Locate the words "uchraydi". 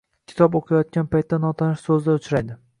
2.25-2.61